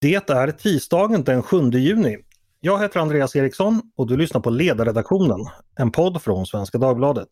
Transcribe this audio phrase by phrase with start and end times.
[0.00, 2.16] Det är tisdagen den 7 juni.
[2.60, 5.46] Jag heter Andreas Eriksson och du lyssnar på Ledarredaktionen,
[5.78, 7.28] en podd från Svenska Dagbladet.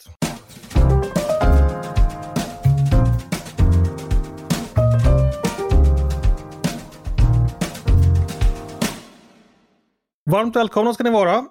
[10.30, 11.44] Varmt välkomna ska ni vara.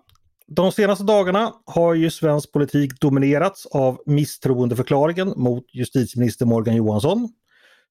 [0.48, 7.30] De senaste dagarna har ju svensk politik dominerats av misstroendeförklaringen mot justitieminister Morgan Johansson.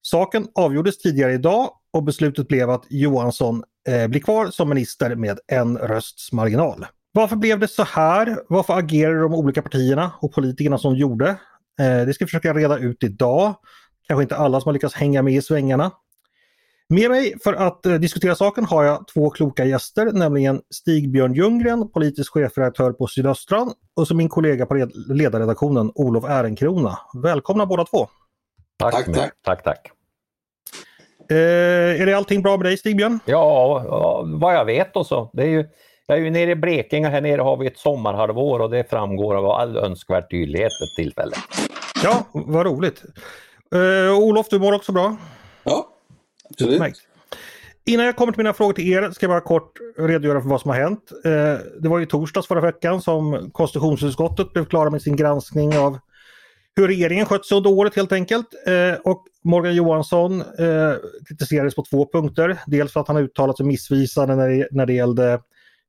[0.01, 5.39] Saken avgjordes tidigare idag och beslutet blev att Johansson eh, blir kvar som minister med
[5.47, 6.85] en rösts marginal.
[7.11, 8.37] Varför blev det så här?
[8.49, 11.29] Varför agerade de olika partierna och politikerna som gjorde?
[11.79, 13.55] Eh, det ska vi försöka reda ut idag.
[14.07, 15.91] Kanske inte alla som har lyckats hänga med i svängarna.
[16.89, 21.91] Med mig för att eh, diskutera saken har jag två kloka gäster, nämligen Stig-Björn Ljunggren,
[21.91, 26.99] politisk chefredaktör på Sydöstran och så min kollega på ledarredaktionen Olof Ehrenkrona.
[27.23, 28.07] Välkomna båda två!
[28.77, 29.05] Tack, tack.
[29.05, 29.63] Tack, tack.
[29.63, 29.91] tack.
[31.29, 33.19] Eh, är det allting bra med dig Stig-Björn?
[33.25, 35.29] Ja, ja, vad jag vet och så.
[35.33, 35.65] Det är ju,
[36.07, 39.35] jag är ju nere i Blekinge, här nere har vi ett sommarhalvår och det framgår
[39.35, 41.35] av all önskvärd tydlighet ett tillfälle.
[42.03, 43.03] Ja, vad roligt.
[43.75, 45.17] Eh, Olof, du mår också bra?
[45.63, 45.87] Ja,
[46.49, 46.81] absolut.
[47.87, 50.61] Innan jag kommer till mina frågor till er ska jag bara kort redogöra för vad
[50.61, 51.11] som har hänt.
[51.25, 51.31] Eh,
[51.81, 55.99] det var ju torsdags förra veckan som konstitutionsutskottet blev klara med sin granskning av
[56.75, 58.47] hur regeringen skött sig under året helt enkelt.
[58.67, 60.93] Eh, och Morgan Johansson eh,
[61.27, 62.57] kritiserades på två punkter.
[62.67, 65.39] Dels för att han uttalat sig missvisande när det, när det gällde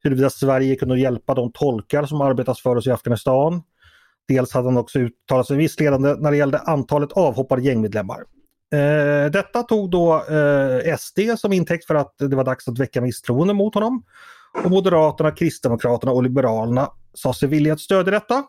[0.03, 3.62] huruvida Sverige kunde hjälpa de tolkar som arbetas för oss i Afghanistan.
[4.28, 8.19] Dels hade han också uttalat sig missledande när det gällde antalet avhoppade gängmedlemmar.
[8.73, 13.00] Eh, detta tog då eh, SD som intäkt för att det var dags att väcka
[13.00, 14.03] misstroende mot honom.
[14.65, 18.45] Och Moderaterna, Kristdemokraterna och Liberalerna sa sig vilja att stödja detta.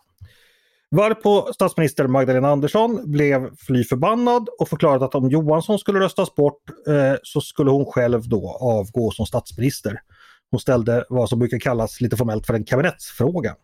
[0.95, 6.61] Varpå statsminister Magdalena Andersson blev fly förbannad och förklarade att om Johansson skulle röstas bort
[6.87, 10.01] eh, så skulle hon själv då avgå som statsminister.
[10.51, 13.55] Hon ställde vad som brukar kallas lite formellt för en kabinettsfråga.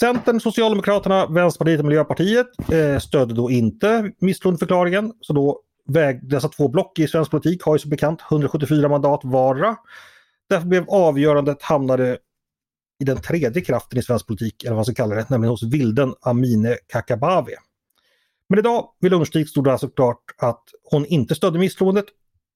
[0.00, 5.12] Centern, Socialdemokraterna, Vänsterpartiet och Miljöpartiet eh, stödde då inte misstroendeförklaringen.
[5.20, 9.20] Så då väg, dessa två block i svensk politik har ju som bekant 174 mandat
[9.24, 9.76] vardera.
[10.48, 12.18] Därför blev avgörandet hamnade
[13.00, 15.62] i den tredje kraften i svensk politik, eller vad man ska kalla det, nämligen hos
[15.62, 17.58] vilden Amine Kakabaveh.
[18.48, 22.04] Men idag vid lunchtid stod det alltså klart att hon inte stödde misstroendet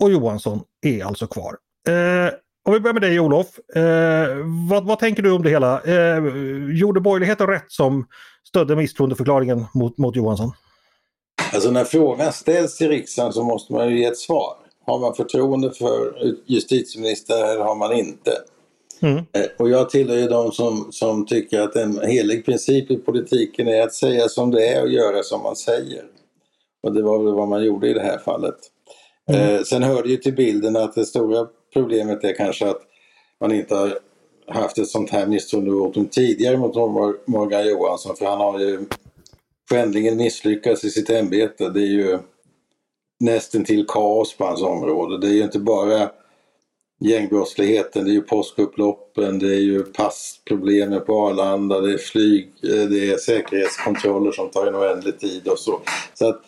[0.03, 1.57] och Johansson är alltså kvar.
[1.89, 2.35] Eh,
[2.65, 3.47] om vi börjar med dig Olof.
[3.77, 4.29] Eh,
[4.71, 5.83] vad, vad, tänker du om det hela?
[5.83, 6.23] Eh,
[6.73, 8.07] gjorde borgerligheten rätt som
[8.49, 10.53] stödde misstroendeförklaringen mot, mot Johansson?
[11.53, 14.57] Alltså när frågan ställs i riksdagen så måste man ju ge ett svar.
[14.87, 16.15] Har man förtroende för
[16.47, 18.33] justitieministern eller har man inte?
[19.05, 19.17] Mm.
[19.17, 23.69] Eh, och jag tillhör ju de som, som tycker att en helig princip i politiken
[23.69, 26.05] är att säga som det är och göra som man säger.
[26.83, 28.57] Och det var väl vad man gjorde i det här fallet.
[29.31, 29.55] Mm.
[29.55, 32.81] Eh, sen hör det ju till bilden att det stora problemet är kanske att
[33.41, 33.99] man inte har
[34.47, 36.75] haft ett sånt här misstroendevotum tidigare mot
[37.27, 38.85] Morgan Johansson för han har ju
[39.71, 41.69] skändligen misslyckats i sitt ämbete.
[41.69, 42.19] Det är ju
[43.21, 45.19] nästan till kaos på hans område.
[45.19, 46.11] Det är ju inte bara
[47.09, 52.89] gängbrottsligheten, det är ju påskupploppen, det är ju passproblemen på Arlanda, det är flyg, eh,
[52.89, 55.81] det är säkerhetskontroller som tar en oändlig tid och så.
[56.15, 56.41] så att,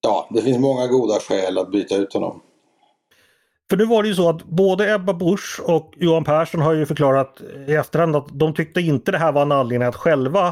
[0.00, 2.40] ja, det finns många goda skäl att byta ut honom.
[3.70, 6.86] För nu var det ju så att både Ebba Busch och Johan Persson har ju
[6.86, 10.46] förklarat i efterhand att de tyckte inte det här var en anledning att själva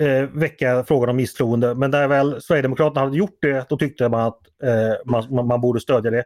[0.00, 1.74] eh, väcka frågan om misstroende.
[1.74, 5.80] Men när väl Sverigedemokraterna hade gjort det, då tyckte man att eh, man, man, borde
[5.80, 6.24] stödja det.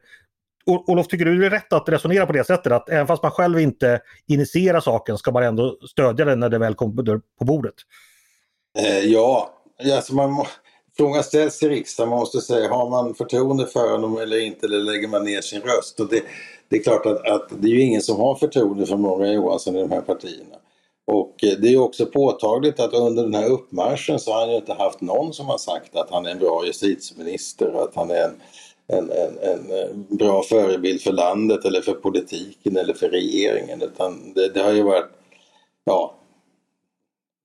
[0.67, 2.73] Olof, tycker du det är rätt att resonera på det sättet?
[2.73, 6.59] Att även fast man själv inte initierar saken ska man ändå stödja den när det
[6.59, 7.75] väl kommer på bordet?
[8.79, 9.55] Eh, ja,
[9.95, 10.47] alltså man,
[10.97, 12.11] frågan ställs i riksdagen.
[12.11, 14.67] Man måste säga, har man förtroende för honom eller inte?
[14.67, 16.01] Eller lägger man ner sin röst?
[16.01, 16.23] Och det,
[16.69, 19.77] det är klart att, att, det är ju ingen som har förtroende för Morgan Johansson
[19.77, 20.57] i de här partierna.
[21.07, 24.57] Och eh, det är också påtagligt att under den här uppmarschen så har han ju
[24.57, 28.25] inte haft någon som har sagt att han är en bra justitieminister att han är
[28.25, 28.41] en
[28.89, 33.83] en, en, en, bra förebild för landet eller för politiken eller för regeringen.
[33.83, 35.11] Utan det, det har ju varit,
[35.85, 36.15] ja,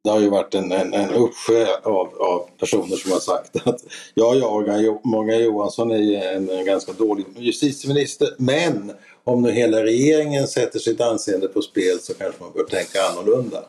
[0.04, 3.82] det har ju varit en, en, en uppsjö av, av personer som har sagt att
[4.14, 8.92] ja, ja, Morgan Johansson är en, en ganska dålig justitieminister men
[9.24, 13.66] om nu hela regeringen sätter sitt anseende på spel så kanske man bör tänka annorlunda.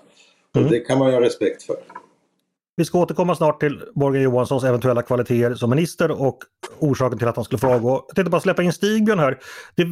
[0.50, 0.70] Och mm.
[0.70, 1.76] det kan man ju ha respekt för.
[2.78, 6.38] Vi ska återkomma snart till Morgan Johanssons eventuella kvaliteter som minister och
[6.78, 7.90] orsaken till att han skulle få avgå.
[7.90, 9.38] Jag tänkte bara släppa in Stigbjörn här.
[9.74, 9.84] Det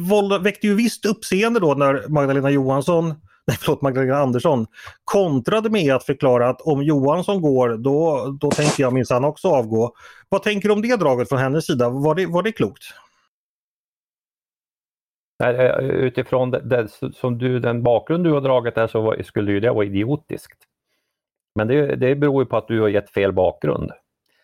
[0.43, 3.07] väckte ju visst uppseende då när Magdalena Johansson,
[3.47, 4.65] nej förlåt Magdalena Andersson,
[5.03, 9.91] kontrade med att förklara att om Johansson går då, då tänker jag minsann också avgå.
[10.29, 11.89] Vad tänker du om det draget från hennes sida?
[11.89, 12.83] Var det, var det klokt?
[15.43, 19.59] Eh, utifrån det, det, som du, den bakgrund du har dragit där så skulle ju
[19.59, 20.67] det vara idiotiskt.
[21.57, 23.91] Men det, det beror ju på att du har gett fel bakgrund.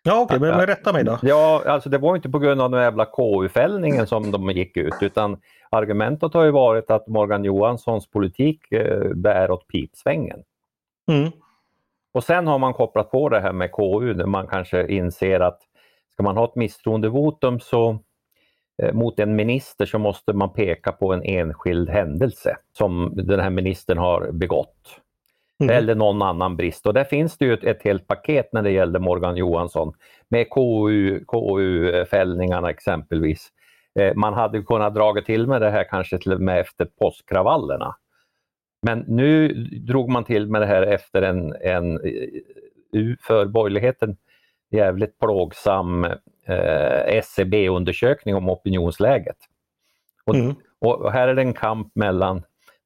[0.04, 1.20] Ja okej, okay, men, men rätta mig då.
[1.22, 4.94] Ja, alltså det var inte på grund av den jävla KU-fällningen som de gick ut
[5.02, 5.38] utan
[5.70, 10.44] argumentet har ju varit att Morgan Johanssons politik eh, bär åt pipsvängen.
[11.12, 11.32] Mm.
[12.14, 15.60] Och sen har man kopplat på det här med KU där man kanske inser att
[16.14, 18.00] ska man ha ett misstroendevotum så
[18.84, 23.50] eh, mot en minister så måste man peka på en enskild händelse som den här
[23.50, 25.03] ministern har begått.
[25.64, 25.78] Mm.
[25.78, 26.86] Eller någon annan brist.
[26.86, 29.94] Och där finns det ju ett, ett helt paket när det gällde Morgan Johansson
[30.30, 33.50] med KU, KU-fällningarna exempelvis.
[34.00, 37.96] Eh, man hade kunnat dra till med det här kanske till och med efter påskkravallerna.
[38.82, 42.00] Men nu drog man till med det här efter en, en
[43.22, 44.18] för borgerligheten
[44.72, 46.04] jävligt plågsam
[46.46, 49.38] eh, SCB-undersökning e om opinionsläget.
[50.26, 50.56] Och, mm.
[50.80, 52.44] och, här är det en kamp mellan,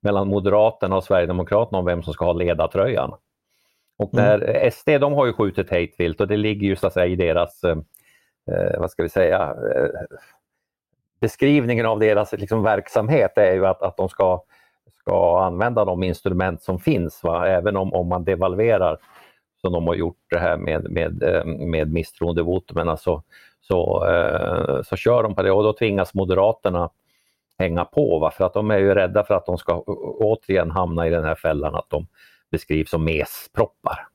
[0.08, 3.14] mellan Moderaterna och Sverigedemokraterna om vem som ska ha ledartröjan.
[3.98, 4.72] Och när mm.
[4.72, 7.64] SD de har ju skjutit hejtvilt och det ligger ju så att säga i deras,
[7.64, 7.78] eh,
[8.52, 10.18] eh vad ska vi säga, eh,
[11.22, 14.44] beskrivningen av deras liksom, verksamhet är ju att, att de ska
[15.08, 17.48] ska använda de instrument som finns, va?
[17.48, 18.98] även om, om man devalverar
[19.62, 23.24] som de har gjort det här med, med, eh, med misstroendevotumen, alltså,
[23.62, 26.90] så, eh, så kör de på det och då tvingas Moderaterna
[27.60, 28.32] hänga på va?
[28.32, 29.80] för att de är ju rädda för att de ska
[30.20, 32.08] återigen hamna i den här fällan att de
[32.52, 34.08] beskrivs som mesproppar.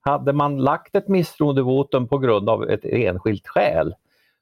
[0.00, 3.94] hade man lagt ett misstroendevotum på grund av ett enskilt skäl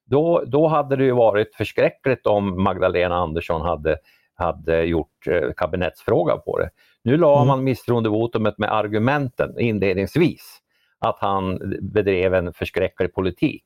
[0.07, 3.99] då, då hade det ju varit förskräckligt om Magdalena Andersson hade,
[4.35, 6.71] hade gjort eh, kabinettsfråga på det.
[7.05, 7.49] Nu la mm.
[7.49, 10.59] man misstroendevotumet med argumenten inledningsvis
[10.99, 13.65] att han bedrev en förskräcklig politik.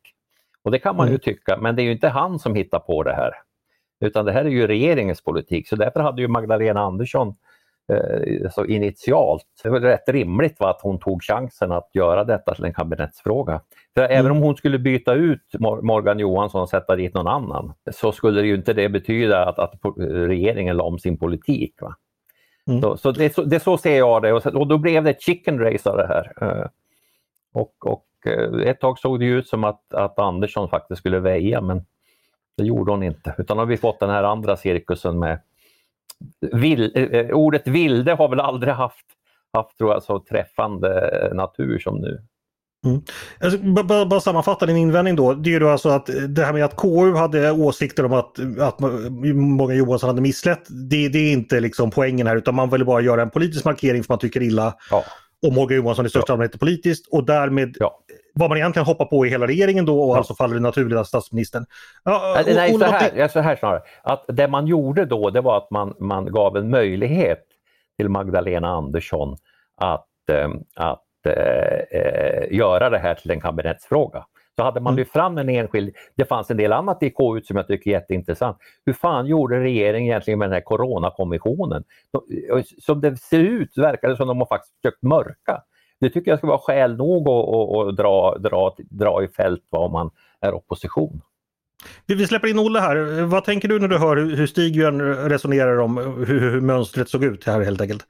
[0.62, 1.12] Och det kan man mm.
[1.12, 3.32] ju tycka, men det är ju inte han som hittar på det här.
[4.00, 7.34] Utan det här är ju regeringens politik, så därför hade ju Magdalena Andersson
[7.92, 12.54] eh, så initialt, det var rätt rimligt va, att hon tog chansen att göra detta
[12.54, 13.60] till en kabinettsfråga.
[13.94, 14.18] För mm.
[14.18, 18.40] även om hon skulle byta ut Morgan Johansson och sätta dit någon annan så skulle
[18.40, 21.74] det ju inte det betyda att, att regeringen la om sin politik.
[21.80, 21.96] Va?
[22.68, 22.82] Mm.
[22.82, 25.22] Så, så, det, så, det så ser jag det och, och, då blev det ett
[25.22, 26.32] chicken race av det här.
[26.40, 26.66] Eh,
[27.52, 28.04] och, och
[28.64, 31.84] ett tag såg det ut som att, att Andersson faktiskt skulle väja men
[32.56, 33.34] det gjorde hon inte.
[33.38, 35.40] Utan har vi fått den här andra cirkusen med
[36.52, 39.06] vill, eh, ordet vilde har väl aldrig haft,
[39.52, 42.22] haft tror jag, så träffande natur som nu.
[42.86, 43.00] Mm.
[43.40, 45.34] Alltså, bara, bara sammanfatta din invändning då.
[45.34, 48.80] Det är ju alltså att det här med att KU hade åsikter om att, att
[48.80, 50.66] Morgan Johansson hade misslett.
[50.68, 54.02] Det, det, är inte liksom poängen här utan man vill bara göra en politisk markering
[54.02, 55.04] för man tycker illa ja.
[55.46, 56.34] om Morgan Johansson i största ja.
[56.34, 58.00] allmänhet politiskt och därmed ja.
[58.34, 60.18] Vad man egentligen hoppar på i hela regeringen då och ja.
[60.18, 61.66] alltså faller det naturligt av statsministern.
[62.04, 63.28] Ja, och, Nej, så här, det...
[63.28, 63.82] så här snarare.
[64.02, 67.44] Att det man gjorde då det var att man, man gav en möjlighet
[67.96, 69.36] till Magdalena Andersson
[69.76, 74.26] att, eh, att eh, göra det här till en kabinettsfråga.
[74.56, 74.98] Så hade man mm.
[74.98, 77.94] lyft fram en enskild, det fanns en del annat i KU som jag tycker är
[77.94, 78.56] jätteintressant.
[78.86, 81.84] Hur fan gjorde regeringen egentligen med den här coronakommissionen?
[82.78, 85.62] Som det ser ut verkar det som de har faktiskt försökt mörka.
[86.00, 89.90] Det tycker jag ska vara skäl nog att, att dra, dra, dra i fält vad
[89.90, 90.10] man
[90.40, 91.20] är opposition.
[92.06, 93.22] Vi släpper in Olle här.
[93.22, 94.82] Vad tänker du när du hör hur Stig
[95.30, 98.06] resonerar om hur, hur mönstret såg ut här helt enkelt?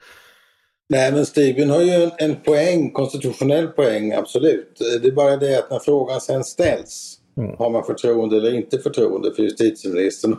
[0.88, 4.78] Nej men Steven har ju en, en poäng, konstitutionell poäng absolut.
[5.02, 7.56] Det är bara det att när frågan sen ställs, mm.
[7.58, 10.36] har man förtroende eller inte förtroende för justitieministern?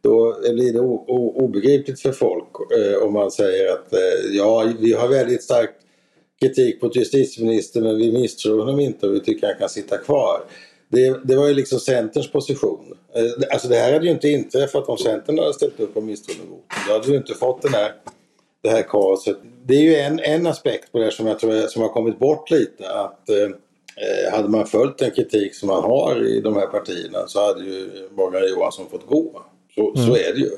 [0.00, 4.72] Då blir det o, o, obegripligt för folk eh, om man säger att eh, ja,
[4.80, 5.70] vi har väldigt stark
[6.40, 10.40] kritik mot justitieministern men vi misstror honom inte och vi tycker han kan sitta kvar.
[10.88, 12.96] Det, det var ju liksom Centerns position.
[13.14, 16.62] Eh, alltså det här hade ju inte inträffat om Centern hade ställt upp på misstroendevotum.
[16.86, 17.92] Då hade vi inte fått den här
[18.62, 19.36] det här kaoset.
[19.66, 22.50] Det är ju en, en aspekt på det som jag tror som har kommit bort
[22.50, 22.90] lite.
[22.90, 27.46] Att eh, hade man följt den kritik som man har i de här partierna så
[27.46, 29.42] hade ju Morgan Johansson fått gå.
[29.74, 30.06] Så, mm.
[30.06, 30.50] så är det ju.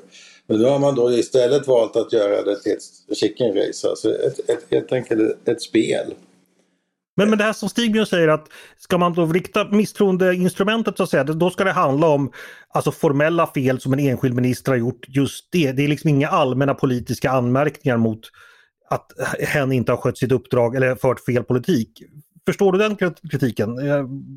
[0.50, 4.14] Men nu har man då istället valt att göra det till ett chicken race, alltså
[4.14, 6.14] ett, ett, helt enkelt ett spel.
[7.16, 8.46] Men, men det här som Stigbjörn säger att
[8.78, 12.32] ska man då rikta misstroendeinstrumentet så att säga, då ska det handla om
[12.68, 15.06] alltså formella fel som en enskild minister har gjort.
[15.08, 18.20] Just det, det är liksom inga allmänna politiska anmärkningar mot
[18.90, 22.02] att hen inte har skött sitt uppdrag eller fört fel politik.
[22.50, 22.96] Förstår du den
[23.30, 23.76] kritiken?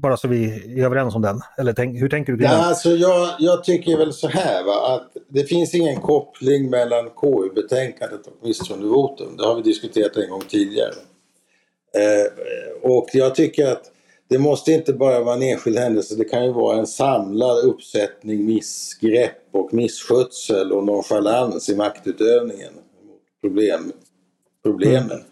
[0.02, 0.46] Bara så vi
[0.80, 1.42] är överens om den.
[1.58, 2.66] Eller tänk, hur tänker du kring ja, den?
[2.66, 8.28] Alltså jag, jag tycker väl så här va, att det finns ingen koppling mellan KU-betänkandet
[8.28, 9.38] och misstroendevotum.
[9.38, 10.94] Det har vi diskuterat en gång tidigare.
[11.98, 13.92] Eh, och jag tycker att
[14.28, 18.46] det måste inte bara vara en enskild händelse, det kan ju vara en samlad uppsättning
[18.46, 22.74] missgrepp och misskötsel och nonchalans i maktutövningen.
[23.42, 23.92] Problem,
[24.64, 25.12] problemen.
[25.12, 25.24] Mm.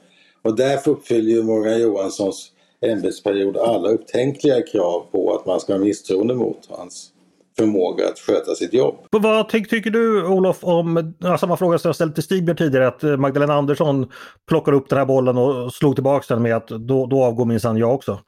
[0.42, 2.51] Och därför uppfyller ju Morgan Johanssons
[2.86, 7.12] ämbetsperiod alla upptänkliga krav på att man ska ha misstroende mot hans
[7.58, 8.96] förmåga att sköta sitt jobb.
[9.10, 13.20] Vad ty tycker du Olof om samma fråga som jag ställt till Stigbjörn tidigare att
[13.20, 14.12] Magdalena Andersson
[14.48, 17.78] plockar upp den här bollen och slog tillbaka den med att då, då avgår minsann
[17.78, 18.20] jag också?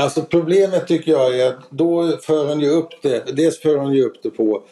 [0.00, 3.92] Alltså problemet tycker jag är att då för hon ju upp det, dels för hon
[3.92, 4.62] ju upp det på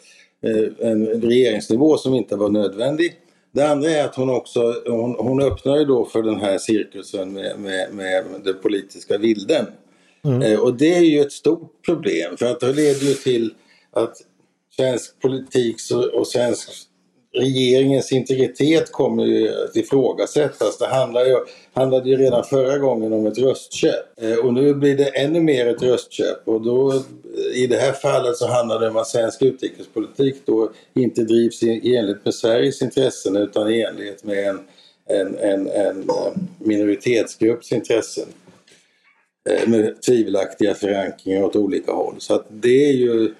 [0.43, 3.13] eh, en regeringsnivå som inte var nödvändig.
[3.51, 7.33] Det andra är att hon också, hon, hon öppnar ju då för den här cirkusen
[7.33, 9.65] med, med, med den politiska vilden.
[10.23, 10.41] Mm.
[10.41, 13.53] Eh, och det är ju ett stort problem för att det leder ju till
[13.91, 14.17] att
[14.75, 15.75] svensk politik
[16.13, 16.69] och svensk
[17.33, 20.77] regeringens integritet kommer ju att ifrågasättas.
[20.77, 21.37] Det handlar ju,
[21.73, 25.67] handlade ju redan förra gången om ett röstköp eh, och nu blir det ännu mer
[25.67, 27.03] ett röstköp och då
[27.53, 31.95] i det här fallet så handlar det om att svensk utrikespolitik då inte drivs i,
[31.95, 34.59] enlighet med Sveriges intressen utan i enlighet med en,
[35.09, 36.15] en, en, en eh,
[36.59, 38.27] minoritetsgrupps intressen
[39.49, 42.15] eh, med tvivelaktiga förankringar åt olika håll.
[42.17, 43.33] Så att det är ju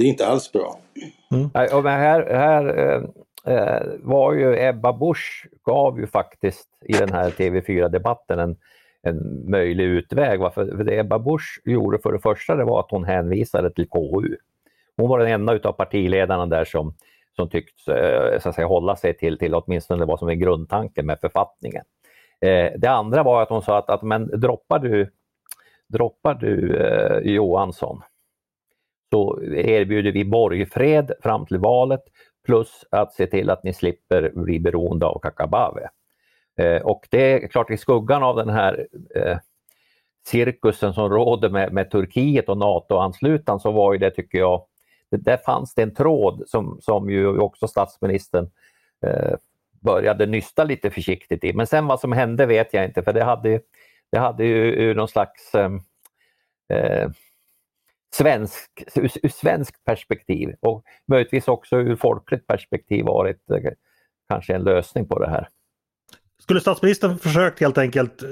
[0.00, 0.78] det är inte alls bra.
[1.30, 1.50] Mm.
[1.72, 3.02] Och här, här eh,
[3.54, 8.56] eh, var ju Ebba Busch gav ju faktiskt i den här TV4-debatten en,
[9.02, 10.40] en möjlig utväg.
[10.40, 13.88] För, för det Ebba Busch gjorde för det första det var att hon hänvisade till
[13.88, 14.36] KU.
[14.96, 16.94] Hon var den enda utav partiledarna där som,
[17.36, 21.06] som tycks eh, så att säga, hålla sig till, till åtminstone vad som är grundtanken
[21.06, 21.84] med författningen.
[22.40, 25.10] Eh, det andra var att hon sa att, att men droppar du,
[25.88, 28.02] droppar du eh, Johansson
[29.10, 32.02] så erbjuder vi borgfred fram till valet
[32.46, 35.88] plus att se till att ni slipper bli beroende av Kakabave.
[36.58, 39.38] Eh, och det är klart i skuggan av den här eh,
[40.26, 44.64] cirkusen som råder med, med Turkiet och NATO-anslutan så var ju det tycker jag,
[45.10, 48.50] det, där fanns det en tråd som, som ju också statsministern
[49.06, 49.34] eh,
[49.80, 51.52] började nysta lite försiktigt i.
[51.52, 53.60] Men sen vad som hände vet jag inte för det hade,
[54.12, 55.70] det hade ju ju någon slags eh,
[56.72, 57.10] eh
[58.14, 63.72] svensk, ur, ur svensk perspektiv och möjligtvis också ur folkligt perspektiv varit eh,
[64.28, 65.48] kanske en lösning på det här.
[66.42, 68.30] Skulle statsministern försökt helt enkelt eh,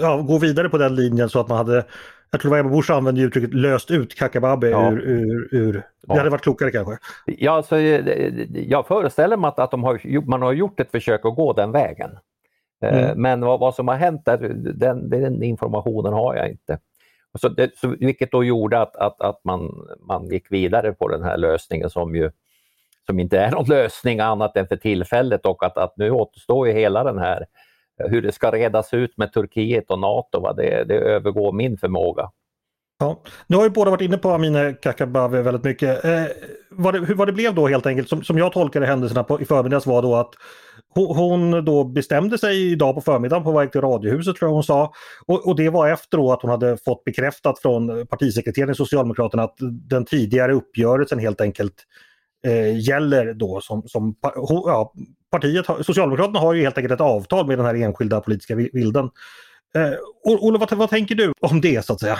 [0.00, 1.84] ja, gå vidare på den linjen så att man hade
[2.30, 4.92] jag tror det var Ebba Busch använde uttrycket löst ut Kakabaveh ja.
[4.92, 6.16] ur, ur, ur, Det ja.
[6.16, 6.98] hade varit klokare kanske?
[7.26, 11.24] Ja, alltså, eh, jag föreställer mig att, att de har, man har gjort ett försök
[11.24, 12.10] att gå den vägen.
[12.84, 13.22] Eh, mm.
[13.22, 16.78] Men vad, vad, som har hänt där, den, den informationen har jag inte.
[17.38, 21.22] Så det, så, vilket då gjorde att, att, att man, man gick vidare på den
[21.22, 22.30] här lösningen som ju
[23.06, 26.74] som inte är någon lösning annat än för tillfället och att, att nu återstår ju
[26.74, 27.46] hela den här
[28.08, 30.52] hur det ska redas ut med Turkiet och NATO, va?
[30.52, 32.30] Det, det övergår min förmåga.
[33.00, 33.22] Ja.
[33.46, 36.04] Nu har ju båda varit inne på Amineh Kakabaveh väldigt mycket.
[36.04, 36.24] Eh,
[36.70, 39.40] vad, det, hur, vad det blev då helt enkelt, som, som jag tolkade händelserna på,
[39.40, 40.30] i förmiddags var då att
[40.94, 44.64] hon, hon då bestämde sig idag på förmiddagen på väg till Radiohuset tror jag hon
[44.64, 44.92] sa.
[45.26, 49.42] Och, och, det var efter då att hon hade fått bekräftat från partisekreteraren i Socialdemokraterna
[49.42, 49.56] att
[49.88, 51.74] den tidigare uppgörelsen helt enkelt
[52.46, 54.14] eh, gäller då som, som
[54.44, 54.92] ja,
[55.30, 59.10] partiet, Socialdemokraterna har ju helt enkelt ett avtal med den här enskilda politiska vilden.
[59.74, 59.92] Eh,
[60.24, 62.18] Olof, vad, vad tänker du om det så att säga?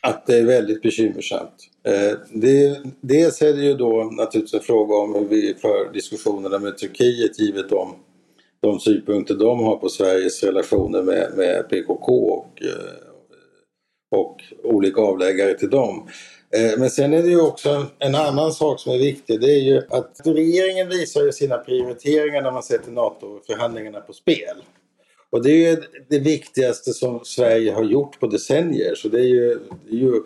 [0.00, 1.68] Att det är väldigt bekymmersamt.
[1.86, 6.58] Eh, det, dels är det ju då naturligtvis en fråga om hur vi för diskussionerna
[6.58, 7.94] med Turkiet givet de,
[8.60, 13.00] de synpunkter de har på Sveriges relationer med, med PKK och, eh,
[14.10, 16.08] och olika avläggare till dem.
[16.56, 19.40] Eh, men sen är det ju också en annan sak som är viktig.
[19.40, 24.56] Det är ju att regeringen visar ju sina prioriteringar när man sätter NATO-förhandlingarna på spel.
[25.30, 25.76] Och det är ju
[26.08, 28.94] det viktigaste som Sverige har gjort på decennier.
[28.94, 30.22] Så det är ju, det är ju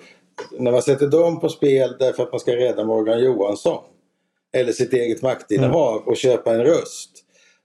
[0.58, 3.84] när man sätter dem på spel därför att man ska rädda Morgan Johansson
[4.52, 7.10] eller sitt eget maktinnehav och köpa en röst.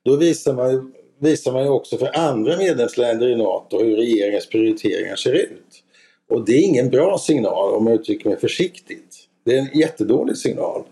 [0.05, 5.15] Då visar man, visar man ju också för andra medlemsländer i NATO hur regeringens prioriteringar
[5.15, 5.83] ser ut.
[6.29, 9.15] Och det är ingen bra signal om jag uttrycker mig försiktigt.
[9.45, 10.83] Det är en jättedålig signal.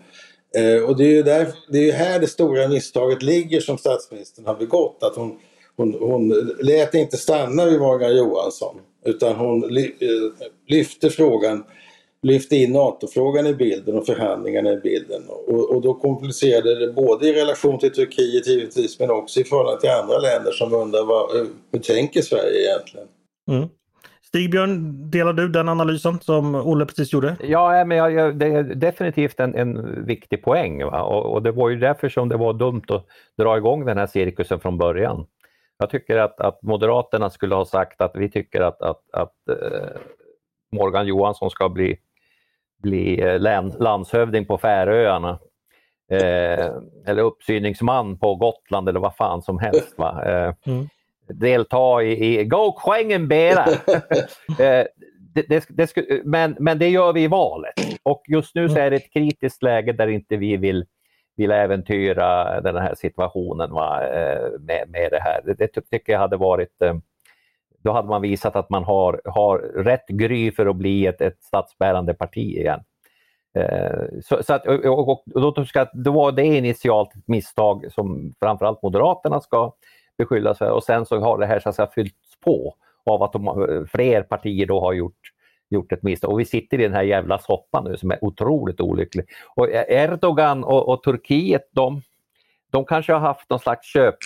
[0.56, 4.46] Eh, och det är ju där, det är här det stora misstaget ligger som statsministern
[4.46, 5.02] har begått.
[5.02, 5.38] Att hon
[5.78, 6.28] hon, hon
[6.60, 9.88] lät inte stanna vid Morgan Johansson utan hon eh,
[10.66, 11.64] lyfte frågan,
[12.22, 15.22] lyfte in NATO-frågan i bilden och förhandlingarna i bilden.
[15.28, 19.80] Och, och då komplicerade det både i relation till Turkiet givetvis men också i förhållande
[19.80, 23.06] till andra länder som undrar vad, hur tänker Sverige egentligen?
[23.50, 23.68] Mm.
[24.28, 27.36] Stigbjörn, delar du den analysen som Olle precis gjorde?
[27.42, 30.84] Ja, men jag, jag, det är definitivt en, en viktig poäng.
[30.84, 33.06] Och, och, det var ju därför som det var dumt att
[33.38, 35.26] dra igång den här cirkusen från början.
[35.78, 40.00] Jag tycker att, att Moderaterna skulle ha sagt att vi tycker att, att, att eh,
[40.72, 41.98] Morgan Johansson ska bli,
[42.82, 43.40] bli eh,
[43.78, 45.38] landshövding på Färöarna.
[46.10, 46.72] Eh,
[47.06, 49.94] eller uppsyningsman på Gotland eller vad fan som helst.
[49.98, 50.22] Va?
[50.26, 50.88] Eh, mm.
[51.28, 53.64] Delta i, i Go Schengenbera!
[54.58, 54.86] eh,
[55.34, 58.90] det, det, det, men, men det gör vi i valet och just nu så är
[58.90, 60.86] det ett kritiskt läge där inte vi vill
[61.38, 65.42] vill äventyra den här situationen va, eh, med, med det här.
[65.44, 66.94] Det, det tycker jag hade varit eh,
[67.82, 71.42] då hade man visat att man har, har rätt gry för att bli ett, ett
[71.42, 72.80] statsbärande parti igen.
[73.54, 77.92] Eh, så, så att, och, och, och då, ska, då var det initialt ett misstag
[77.92, 79.72] som framförallt Moderaterna ska
[80.18, 82.74] beskyllas för och sen så har det här så att säga fyllts på
[83.06, 85.32] av att de, fler partier då har gjort
[85.70, 86.30] gjort ett misstag.
[86.30, 89.24] Och vi sitter i den här jävla soppan nu som är otroligt olycklig.
[89.56, 92.02] Och Erdogan och, och Turkiet, de,
[92.70, 94.16] de kanske har haft någon slags köp,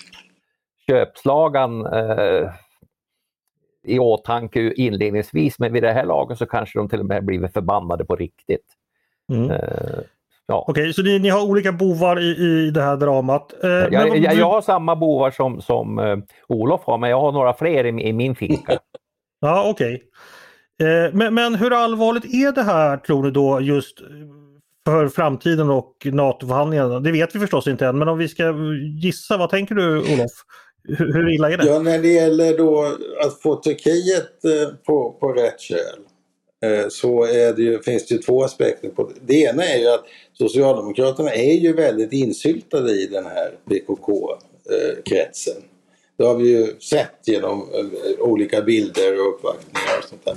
[0.87, 2.51] köpslagan eh,
[3.85, 7.53] i åtanke inledningsvis, men vid det här laget så kanske de till och med blivit
[7.53, 8.67] förbannade på riktigt.
[9.33, 9.51] Mm.
[9.51, 9.59] Eh,
[10.47, 10.65] ja.
[10.69, 13.65] Okej, okay, så ni, ni, har olika bovar i, i det här dramat?
[13.65, 16.17] Eh, jag, jag, jag, jag, har samma bovar som, som eh,
[16.49, 18.79] Olof har, men jag har några fler i, i min finka.
[19.41, 19.95] ja, okej.
[19.95, 20.07] Okay.
[20.81, 23.99] Eh, men, men, hur allvarligt är det här tror du då just
[24.85, 27.00] för framtiden och NATO-förhandlingarna?
[27.00, 28.55] Det vet vi förstås inte än, men om vi ska
[29.02, 30.33] gissa, vad tänker du Olof?
[30.85, 31.67] Hur, hur illa är det?
[31.67, 35.79] Ja, när det gäller då att få Turkiet eh, på, på rätt köl
[36.64, 39.14] eh, så är det ju, finns det ju två aspekter på det.
[39.26, 45.62] Det ena är ju att Socialdemokraterna är ju väldigt insyltade i den här PKK-kretsen.
[46.19, 47.69] Det har vi ju sett genom
[48.19, 50.37] olika bilder och uppvaktningar och sånt där.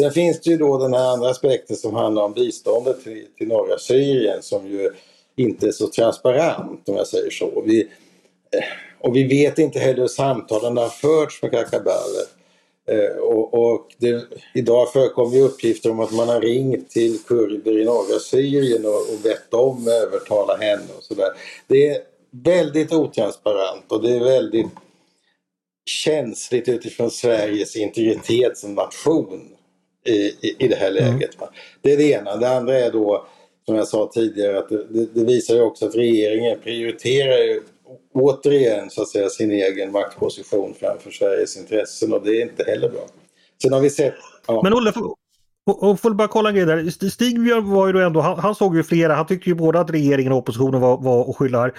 [0.00, 3.48] Sen finns det ju då den här andra aspekten som handlar om biståndet till, till
[3.48, 4.90] norra Syrien som ju
[5.36, 7.62] inte är så transparent om jag säger så.
[7.66, 7.80] Vi,
[8.50, 8.64] eh,
[9.00, 12.28] och vi vet inte heller hur samtalen har förts med Kakabaveh.
[12.86, 14.24] Eh, och, och det,
[14.54, 19.12] idag förekommer ju uppgifter om att man har ringt till kurder i norra Syrien och,
[19.12, 21.30] och bett dem övertala henne och sådär.
[21.66, 24.70] Det är väldigt otransparent och det är väldigt
[25.86, 29.54] känsligt utifrån Sveriges integritet som nation
[30.08, 31.04] i, i, det här mm.
[31.04, 31.36] läget.
[31.36, 31.48] Mm.
[31.82, 32.36] Det är det ena.
[32.36, 33.26] Det andra är då
[33.66, 37.60] som jag sa tidigare att det, det visar ju också att regeringen prioriterar
[38.12, 42.88] återigen så att säga sin egen maktposition framför Sveriges intressen och det är inte heller
[42.88, 43.06] bra.
[43.62, 44.14] Sen har vi sett...
[44.46, 44.60] Ja.
[44.62, 44.92] Men Olle,
[45.68, 47.10] och, och får bara kolla en grej där.
[47.10, 49.90] Stigbjörn var ju då ändå, han, han, såg ju flera, han tyckte ju både att
[49.90, 51.72] regeringen och oppositionen var, var att skylla här.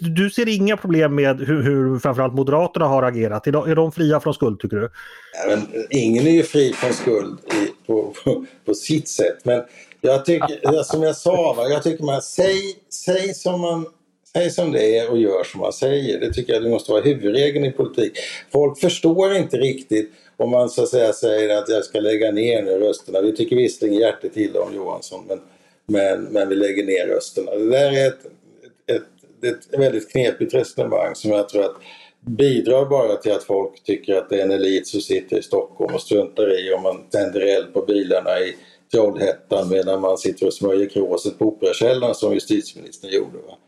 [0.00, 3.46] du ser inga problem med hur, hur framförallt Moderaterna har agerat?
[3.46, 4.90] Är de, är de fria från skuld tycker du?
[5.34, 9.44] Ja, men, ingen är ju fri från skuld i, på, på, på, sitt sätt.
[9.44, 9.62] Men
[10.00, 13.86] jag tycker, som jag sa, va, jag tycker man säg, säg som man
[14.36, 16.20] Säg som det är och gör som man säger.
[16.20, 18.12] Det tycker jag det måste vara huvudregeln i politik.
[18.52, 22.62] Folk förstår inte riktigt om man så att säga säger att jag ska lägga ner
[22.62, 23.20] nu rösterna.
[23.20, 25.40] Vi tycker visserligen hjärtligt illa om Johansson men,
[25.86, 27.50] men, men vi lägger ner rösterna.
[27.54, 28.24] Det där är ett,
[28.86, 29.02] ett,
[29.42, 31.76] ett, ett väldigt knepigt resonemang som jag tror att
[32.20, 35.94] bidrar bara till att folk tycker att det är en elit som sitter i Stockholm
[35.94, 38.56] och struntar i om man tänder eld på bilarna i
[38.92, 43.38] Trollhättan medan man sitter och smörjer kråset på Operakällaren som justitieministern gjorde.
[43.48, 43.58] Va?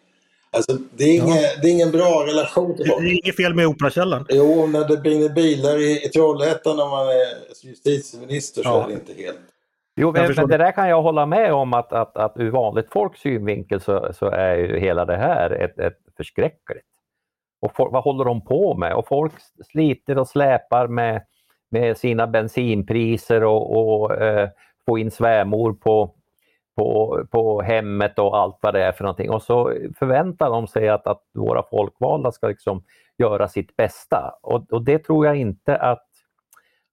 [0.55, 1.49] Alltså, det, är ingen, ja.
[1.63, 3.03] det är ingen bra relation till folk.
[3.03, 4.27] Det är inget fel med Operakällaren.
[4.29, 8.85] Jo, när det brinner bilar i, i Trollhättan när man är justitieminister så ja.
[8.85, 9.39] är det inte helt...
[9.97, 12.87] Jo, men, men, det där kan jag hålla med om att, att, att ur vanligt
[12.91, 16.87] folks synvinkel så, så är ju hela det här ett, ett förskräckligt.
[17.61, 18.95] Och for, vad håller de på med?
[18.95, 19.33] Och folk
[19.73, 21.23] sliter och släpar med,
[21.71, 24.49] med sina bensinpriser och, och eh,
[24.87, 26.15] få in svärmor på,
[26.77, 29.31] på, på hemmet och allt vad det är för någonting.
[29.31, 32.83] Och så förväntar de sig att, att våra folkvalda ska liksom
[33.19, 34.35] göra sitt bästa.
[34.43, 36.07] Och, och det tror jag inte att,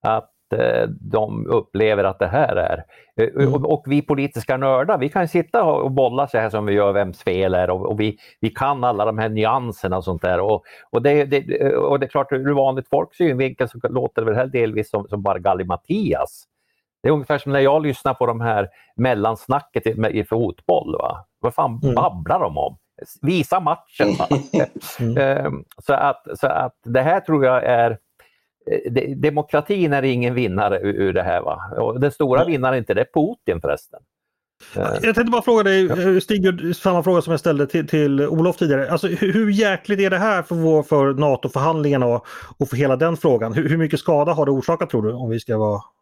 [0.02, 2.84] att eh, de upplever att det här är.
[3.16, 3.64] Eh, mm.
[3.64, 7.22] Och, vi politiska nördar, vi kan sitta och bolla så här som vi gör vems
[7.22, 10.40] fel är och, och, vi, vi kan alla de här nyanserna och sånt där.
[10.40, 14.26] Och, och, det, det, och det är klart, ur vanligt folks synvinkel så låter det
[14.26, 16.48] väl här delvis som, som bara Galli-Mattias
[17.02, 20.96] det är ungefär som när jag lyssnar på de här mellansnacket i, fotboll.
[20.98, 21.26] Va?
[21.40, 21.94] Vad fan mm.
[21.94, 22.76] babblar de om?
[23.22, 24.08] Visa matchen!
[25.00, 25.16] mm.
[25.16, 27.98] Ehm, så, att, så att det här tror jag är
[28.70, 31.40] eh, Demokratin är ingen vinnare ur, ur det här.
[31.40, 31.60] Va?
[31.76, 34.00] Och den stora vinnaren är inte det, Putin förresten.
[34.74, 36.20] Jag tänkte bara fråga dig, ja.
[36.20, 38.90] Stig, samma fråga som jag ställde till, till Olof tidigare.
[38.90, 42.26] Alltså, hur, hur jäkligt är det här för, för NATO-förhandlingarna och,
[42.58, 43.52] och för hela den frågan?
[43.52, 45.12] Hur, hur mycket skada har det orsakat tror du?
[45.12, 46.01] Om vi ska vara Eh,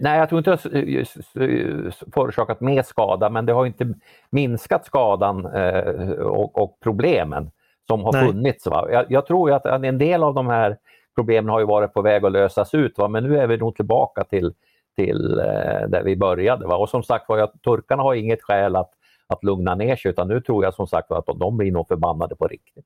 [0.00, 3.94] nej, jag tror inte det har förorsakat mer skada, men det har inte
[4.30, 7.50] minskat skadan eh, och, och problemen
[7.86, 8.26] som har Nej.
[8.26, 8.66] funnits.
[8.66, 8.88] Va?
[8.92, 10.76] Jag, jag, tror att en del av de här
[11.14, 12.98] problemen har ju varit på väg att lösas ut.
[12.98, 13.08] Va?
[13.08, 14.54] Men nu är vi nog tillbaka till,
[14.96, 16.66] till eh, där vi började.
[16.66, 16.76] Va?
[16.76, 18.90] Och som sagt var, turkarna har inget skäl att,
[19.26, 21.88] att lugna ner sig utan nu tror jag som sagt att de, de blir nog
[21.88, 22.84] förbannade på riktigt.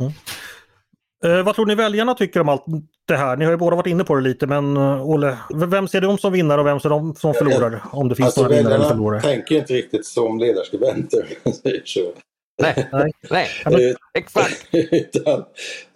[0.00, 0.12] Mm.
[1.24, 2.64] Eh, vad tror ni väljarna tycker om allt
[3.10, 3.36] det här?
[3.36, 6.18] Ni har ju båda varit inne på det lite men uh, Olle, vem ser de
[6.18, 7.82] som vinnare och vem ser de som förlorar?
[7.92, 9.20] Om det finns alltså, några vinnare eller förlorare.
[9.20, 11.26] tänker inte riktigt som ledarskribenter.
[12.62, 13.48] Nej, nej, nej.
[13.90, 14.66] Eh, exakt.
[14.72, 15.44] Utan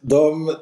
[0.00, 0.55] de,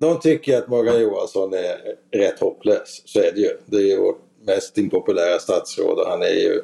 [0.00, 1.76] de tycker att Morgan Johansson är
[2.18, 3.02] rätt hopplös.
[3.04, 3.50] Så är det ju.
[3.66, 6.62] Det är ju vårt mest impopulära statsråd och han är ju...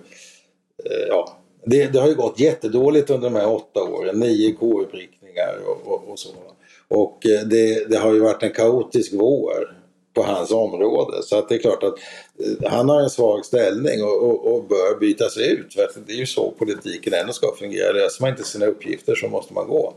[0.84, 4.20] Eh, ja, det, det, har ju gått jättedåligt under de här åtta åren.
[4.20, 6.28] Nio KU-prickningar och, och, och så.
[6.88, 9.76] Och eh, det, det, har ju varit en kaotisk vår
[10.14, 11.22] på hans område.
[11.22, 11.94] Så att det är klart att
[12.38, 15.74] eh, han har en svag ställning och, och, och bör bytas ut.
[15.74, 17.92] För det är ju så politiken ändå ska fungera.
[17.92, 19.94] Löser man inte sina uppgifter så måste man gå.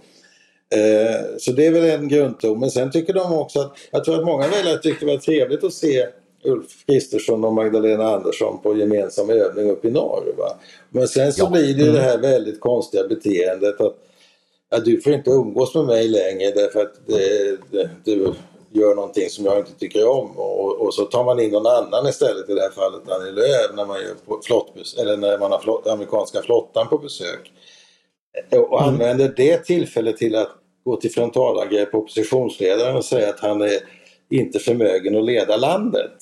[0.76, 2.60] Eh, så det är väl en grundton.
[2.60, 5.64] Men sen tycker de också att, jag tror att många väljare tyckte det var trevligt
[5.64, 6.08] att se
[6.44, 10.34] Ulf Kristersson och Magdalena Andersson på gemensam övning uppe i norr.
[10.38, 10.58] Va?
[10.90, 11.50] Men sen så ja.
[11.50, 13.96] blir det ju det här väldigt konstiga beteendet att
[14.70, 18.34] att du får inte umgås med mig längre därför att det, det, du
[18.72, 22.08] gör någonting som jag inte tycker om och, och, så tar man in någon annan
[22.08, 25.60] istället i det här fallet Annie Lööf när man, gör flottbus, eller när man har
[25.60, 27.52] flott, amerikanska flottan på besök.
[28.52, 28.94] Och mm.
[28.94, 30.50] använder det tillfället till att
[30.86, 33.80] gå till frontalangrepp på oppositionsledaren och säga att han är
[34.30, 36.14] inte förmögen att leda landet.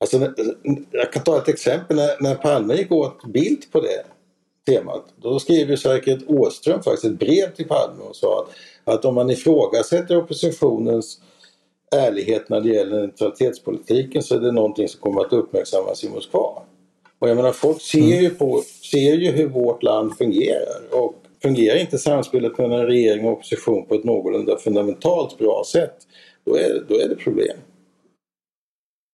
[0.00, 0.32] Alltså,
[0.90, 4.04] jag kan ta ett exempel när, när Palme gick åt bild på det
[4.68, 5.04] temat.
[5.16, 8.46] Då skriver säkert Åström faktiskt ett brev till Palme och sa
[8.84, 11.20] att, att om man ifrågasätter oppositionens
[11.96, 16.62] ärlighet när det gäller neutralitetspolitiken så är det någonting som kommer att uppmärksammas i Moskva.
[17.18, 18.36] Och jag menar folk ser ju, mm.
[18.36, 23.86] på, ser ju hur vårt land fungerar och fungerar inte samspelet mellan regering och opposition
[23.86, 25.96] på ett någorlunda fundamentalt bra sätt
[26.44, 27.56] då är, då är det problem.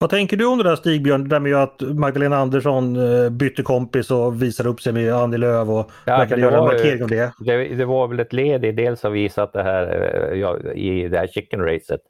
[0.04, 3.62] Vad tänker du om det där Stigbjörn, det där med att Magdalena Andersson eh, bytte
[3.62, 7.08] kompis och visade upp sig med Annie Lööf och ja, verkade göra en markering om
[7.08, 7.32] det.
[7.38, 7.74] det.
[7.74, 7.84] det?
[7.84, 9.82] var väl ett led i dels att visa att det här,
[10.32, 12.00] eh, ja, i det här chicken racet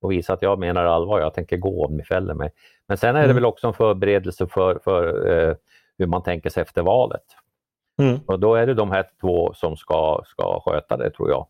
[0.00, 2.50] och visa att jag menar allvar, jag tänker gå om ni fäller mig.
[2.88, 3.36] Men sen är det mm.
[3.36, 5.54] väl också en förberedelse för, för uh,
[5.98, 7.24] hur man tänker sig efter valet.
[8.02, 8.18] Mm.
[8.26, 11.46] Och då är det de här två som ska, ska sköta det tror jag.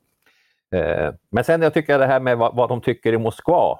[0.74, 3.78] Uh, men sen jag tycker det här med vad, vad de tycker i Moskva,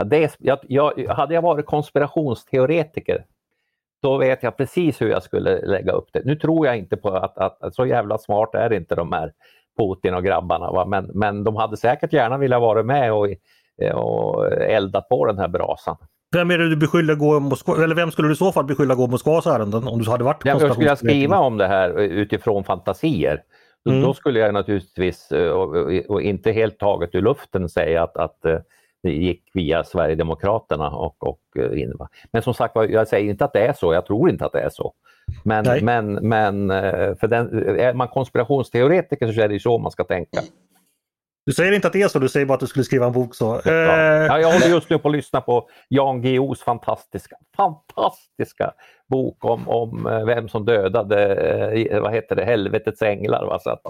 [0.00, 3.24] Ja, det, jag, jag, hade jag varit konspirationsteoretiker,
[4.02, 6.22] då vet jag precis hur jag skulle lägga upp det.
[6.24, 9.32] Nu tror jag inte på att, att, att så jävla smart är inte de här
[9.78, 10.84] Putin och grabbarna, va?
[10.84, 13.28] Men, men de hade säkert gärna velat vara med och,
[13.94, 15.96] och elda på den här brasan.
[16.32, 18.94] Vem är det du beskyller gå Moskva, eller vem skulle du i så fall beskylla
[18.94, 22.64] gå Moskvas ärenden om du hade varit Jag skulle jag skriva om det här utifrån
[22.64, 23.42] fantasier.
[23.88, 24.02] Mm.
[24.02, 25.76] Då skulle jag naturligtvis, och,
[26.08, 28.44] och, inte helt taget ur luften, säga att, att
[29.02, 31.94] det gick via Sverigedemokraterna och, och eh, in.
[32.32, 34.60] Men som sagt jag säger inte att det är så, jag tror inte att det
[34.60, 34.94] är så.
[35.44, 40.04] Men, men, men eh, för den, är man konspirationsteoretiker så är det så man ska
[40.04, 40.40] tänka.
[41.46, 43.12] Du säger inte att det är så, du säger bara att du skulle skriva en
[43.12, 43.60] bok så.
[43.64, 43.70] Ja.
[43.70, 48.72] Eh, ja jag håller just nu på att lyssna på Jan Guillous fantastiska, fantastiska
[49.08, 53.46] bok om, om vem som dödade, vad heter det, helvetets änglar.
[53.46, 53.58] Va?
[53.58, 53.82] Så, att,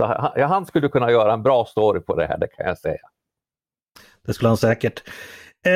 [0.00, 2.78] så ja, han skulle kunna göra en bra story på det här, det kan jag
[2.78, 3.00] säga.
[4.28, 5.02] Det skulle han säkert.
[5.66, 5.72] Eh,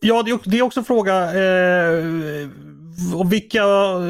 [0.00, 1.14] ja, det är också en fråga.
[1.34, 2.04] Eh,
[3.30, 3.58] vilka,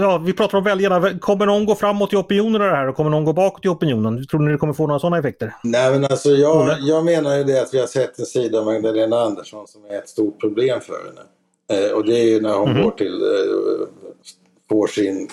[0.01, 1.19] ja, vi pratar om väljarna.
[1.19, 4.27] Kommer någon gå framåt i opinionen det här och kommer någon gå bakåt i opinionen?
[4.27, 5.55] Tror ni det kommer få några sådana effekter?
[5.63, 8.65] Nej, men alltså jag, jag menar ju det att vi har sett en sida av
[8.65, 11.87] Magdalena Andersson som är ett stort problem för henne.
[11.87, 12.83] Eh, och det är ju när hon mm.
[12.83, 13.87] går till, eh,
[14.69, 15.29] får sin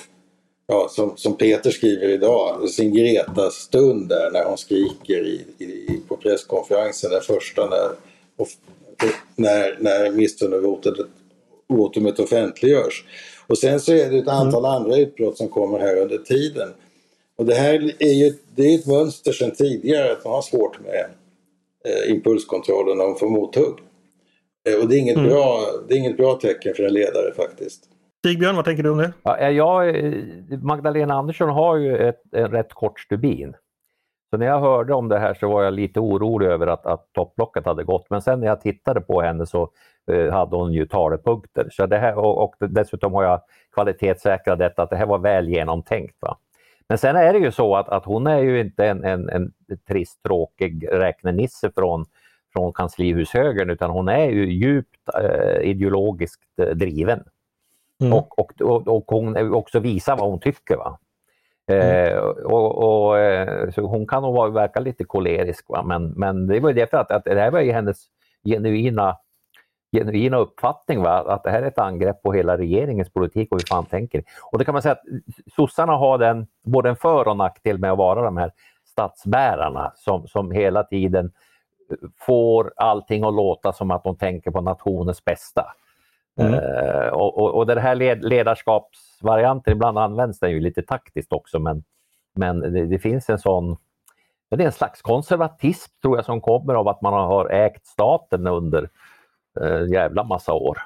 [0.67, 6.17] ja, som, som Peter skriver idag, sin Greta-stund där när hon skriker i, i, på
[6.17, 8.10] presskonferensen, den första när
[8.41, 8.47] och,
[9.35, 13.05] när, när misstroendevotumet offentliggörs.
[13.47, 14.71] Och sen så är det ett antal mm.
[14.71, 16.69] andra utbrott som kommer här under tiden.
[17.35, 20.79] Och det här är ju det är ett mönster sedan tidigare att man har svårt
[20.79, 21.05] med
[21.85, 23.79] eh, impulskontrollen när man får mothugg.
[24.69, 25.29] Eh, och det är, inget mm.
[25.29, 27.83] bra, det är inget bra tecken för en ledare faktiskt.
[28.19, 29.13] Stigbjörn, vad tänker du om det?
[29.23, 29.95] Ja, jag,
[30.63, 33.53] Magdalena Andersson har ju ett, en rätt kort stubin.
[34.31, 37.13] Så när jag hörde om det här så var jag lite orolig över att, att
[37.13, 38.09] topplocket hade gått.
[38.09, 39.69] Men sen när jag tittade på henne så
[40.11, 41.67] eh, hade hon ju talepunkter.
[41.71, 43.41] Så det här, och, och dessutom har jag
[43.73, 46.15] kvalitetssäkrat detta, att det här var väl genomtänkt.
[46.19, 46.37] Va?
[46.87, 49.51] Men sen är det ju så att, att hon är ju inte en, en, en
[49.87, 52.05] trist, tråkig räknenisse från,
[52.53, 57.23] från kanslihushögern utan hon är ju djupt eh, ideologiskt eh, driven.
[58.01, 58.13] Mm.
[58.13, 60.77] Och, och, och, och hon också visar vad hon tycker.
[60.77, 60.99] Va?
[61.67, 62.13] Mm.
[62.13, 65.83] Eh, och, och eh, så hon kan nog verka lite kolerisk, va?
[65.83, 67.97] Men, men det var ju för att, att det här var ju hennes
[68.43, 69.17] genuina
[69.91, 71.33] genuina uppfattning va?
[71.33, 74.23] att det här är ett angrepp på hela regeringens politik och hur fan tänker.
[74.51, 75.03] Och det kan man säga att
[75.55, 78.51] sossarna har den, både en för och nackdel med att vara de här
[78.85, 81.31] statsbärarna som, som hela tiden
[82.19, 85.65] får allting att låta som att de tänker på nationens bästa.
[86.41, 86.53] Mm.
[86.53, 91.59] Eh, och, och, och den här led, ledarskapsvarianten, ibland används den ju lite taktiskt också
[91.59, 91.83] men,
[92.35, 93.77] men det, det finns en sån
[94.57, 98.47] det är en slags konservatism tror jag som kommer av att man har ägt staten
[98.47, 98.89] under
[99.59, 100.77] en jävla massa år.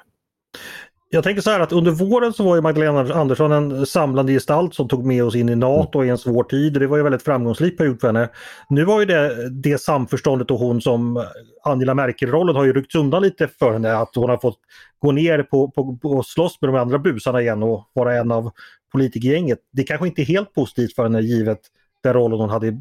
[1.08, 4.74] Jag tänker så här att under våren så var ju Magdalena Andersson en samlande gestalt
[4.74, 6.08] som tog med oss in i NATO mm.
[6.08, 6.72] i en svår tid.
[6.72, 8.28] Det var ju väldigt framgångsrik period för henne.
[8.68, 11.24] Nu var ju det, det samförståndet och hon som
[11.64, 13.96] Angela Merkel-rollen har ju ryckts undan lite för henne.
[13.96, 14.58] Att hon har fått
[14.98, 18.32] gå ner på, på, på och slåss med de andra busarna igen och vara en
[18.32, 18.50] av
[18.92, 19.58] politikergänget.
[19.72, 21.60] Det kanske inte är helt positivt för henne givet
[22.02, 22.80] den rollen hon hade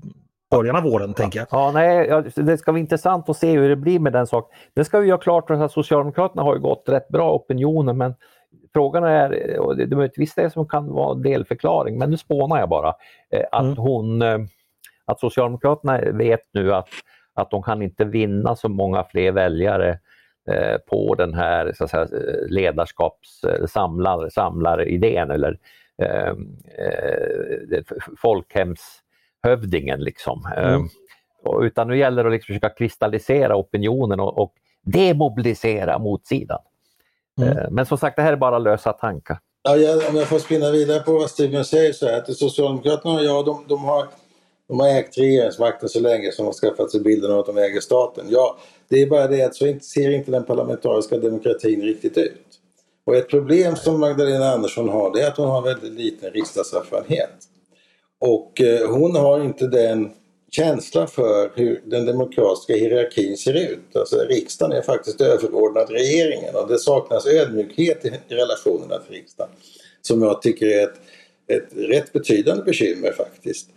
[0.52, 1.48] början av våren, tänker jag.
[1.52, 4.58] Ja, nej, det ska bli intressant att se hur det blir med den saken.
[4.74, 8.16] Det ska vi göra klart att Socialdemokraterna har ju gått rätt bra opinioner, men
[8.74, 12.70] frågan är, och det är möjligtvis det som kan vara delförklaring, men nu spånar jag
[12.70, 12.94] bara,
[13.32, 13.78] eh, att mm.
[13.78, 14.40] hon, eh,
[15.06, 16.88] att Socialdemokraterna vet nu att,
[17.34, 20.00] att de kan inte vinna så många fler väljare
[20.50, 22.08] eh, på den här så att säga,
[22.48, 25.58] ledarskapssamlar, samlaridén eller
[26.02, 26.34] eh,
[28.22, 29.02] folkhems
[29.46, 30.00] hövdingen.
[30.00, 30.46] Liksom.
[30.58, 30.74] Mm.
[30.74, 30.90] Ehm,
[31.64, 34.54] utan nu gäller det att liksom försöka kristallisera opinionen och, och
[34.84, 36.60] demobilisera motsidan.
[37.42, 37.58] Mm.
[37.58, 39.40] Ehm, men som sagt, det här är bara lösa tankar.
[39.64, 43.22] Ja, jag, om jag får spinna vidare på vad Steven säger så är att Socialdemokraterna,
[43.22, 44.08] ja de, de, har,
[44.68, 47.58] de har ägt regeringsmakten så länge som de har skaffat sig bilden av att de
[47.58, 48.26] äger staten.
[48.30, 48.58] Ja,
[48.90, 52.46] det är bara det att så ser inte den parlamentariska demokratin riktigt ut.
[53.06, 57.36] Och ett problem som Magdalena Andersson har det är att hon har väldigt liten riksdagserfarenhet.
[58.20, 60.12] Och eh, hon har inte den
[60.52, 63.96] känsla för hur den demokratiska hierarkin ser ut.
[63.96, 69.54] Alltså riksdagen är faktiskt överordnad regeringen och det saknas ödmjukhet i relationerna till riksdagen.
[70.02, 71.00] Som jag tycker är ett,
[71.48, 73.70] ett rätt betydande bekymmer faktiskt.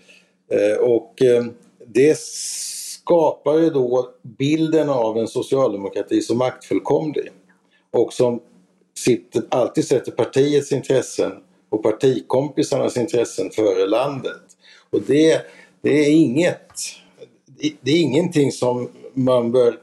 [0.51, 1.45] Eh, och eh,
[1.87, 7.31] det skapar ju då bilden av en socialdemokrati som maktfullkomlig
[7.91, 8.41] och som
[8.99, 11.33] sitter, alltid sätter partiets intressen
[11.71, 14.43] och partikompisarnas intressen före landet.
[14.91, 15.43] Och det,
[15.83, 16.73] det är inget,
[17.81, 19.77] det är ingenting som man bör,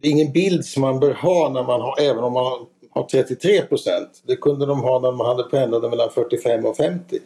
[0.00, 3.02] det är ingen bild som man bör ha när man har, även om man har
[3.02, 4.22] 33 procent.
[4.26, 7.18] Det kunde de ha när man hade pendlade mellan 45 och 50.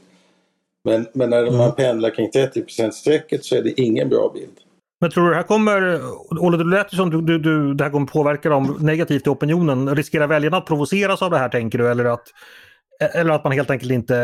[0.85, 1.57] Men, men när mm.
[1.57, 4.59] man pendlar kring 30 strecket så är det ingen bra bild.
[5.01, 7.91] Men tror du det här kommer, Olle det lät som du, du, du, det här
[7.91, 9.97] kommer påverka dem negativt i opinionen.
[9.97, 11.91] Riskerar väljarna att provoceras av det här tänker du?
[11.91, 12.27] Eller att
[13.01, 14.15] eller att man helt enkelt inte,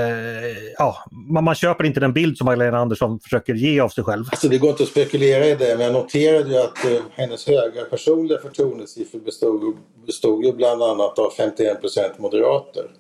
[0.79, 4.25] ja, man, man köper inte den bild som Magdalena Andersson försöker ge av sig själv.
[4.31, 7.47] Alltså det går inte att spekulera i det men jag noterade ju att eh, hennes
[7.47, 12.91] höga personliga förtroendesiffror bestod, bestod ju bland annat av 51% moderater.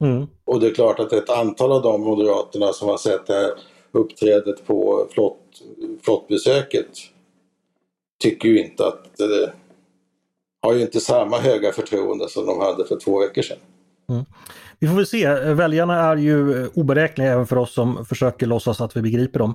[0.00, 0.26] Mm.
[0.44, 3.50] Och det är klart att ett antal av de moderaterna som har sett det här
[3.92, 5.62] uppträdet på flott,
[6.02, 6.88] flottbesöket
[8.22, 9.50] tycker ju inte att, eh,
[10.62, 13.58] har ju inte samma höga förtroende som de hade för två veckor sedan.
[14.08, 14.24] Mm.
[14.82, 15.34] Vi får väl se.
[15.54, 19.54] Väljarna är ju oberäkneliga även för oss som försöker låtsas att vi begriper dem.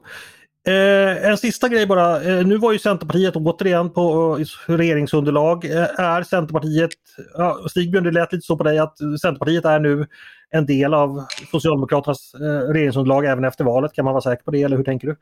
[0.67, 2.21] Eh, en sista grej bara.
[2.21, 5.65] Eh, nu var ju Centerpartiet återigen på eh, regeringsunderlag.
[5.65, 6.89] Eh, är Centerpartiet,
[7.37, 10.07] ja, Stigbjörn det lät lite så på dig att Centerpartiet är nu
[10.49, 13.93] en del av Socialdemokraternas eh, regeringsunderlag även efter valet.
[13.93, 15.15] Kan man vara säker på det eller hur tänker du?